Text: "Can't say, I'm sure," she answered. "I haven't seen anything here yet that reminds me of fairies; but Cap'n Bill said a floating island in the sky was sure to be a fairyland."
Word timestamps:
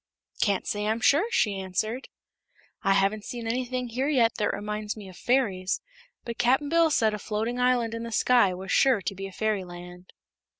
"Can't 0.41 0.65
say, 0.65 0.87
I'm 0.87 0.99
sure," 0.99 1.29
she 1.29 1.59
answered. 1.59 2.09
"I 2.81 2.93
haven't 2.93 3.23
seen 3.23 3.45
anything 3.45 3.89
here 3.89 4.07
yet 4.09 4.33
that 4.39 4.49
reminds 4.51 4.97
me 4.97 5.07
of 5.09 5.15
fairies; 5.15 5.79
but 6.25 6.39
Cap'n 6.39 6.69
Bill 6.69 6.89
said 6.89 7.13
a 7.13 7.19
floating 7.19 7.59
island 7.59 7.93
in 7.93 8.01
the 8.01 8.11
sky 8.11 8.51
was 8.55 8.71
sure 8.71 9.03
to 9.03 9.13
be 9.13 9.27
a 9.27 9.31
fairyland." 9.31 10.11